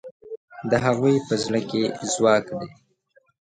[0.69, 2.69] د هغوی په زړه کې ځواک دی.